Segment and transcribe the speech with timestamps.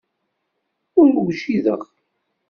[0.99, 1.81] Ur wjideɣ.